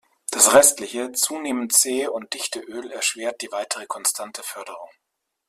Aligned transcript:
Das 0.31 0.55
restliche, 0.55 1.11
zunehmend 1.11 1.73
zähe 1.73 2.11
und 2.11 2.33
dichte 2.33 2.59
Öl 2.59 2.89
erschwert 2.89 3.39
die 3.43 3.51
weitere 3.51 3.85
konstante 3.85 4.41
Förderung. 4.41 4.89